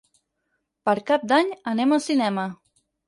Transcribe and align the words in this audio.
Per 0.89 0.95
Cap 1.11 1.27
d'Any 1.33 1.51
anem 1.73 1.95
al 1.99 2.03
cinema. 2.07 2.47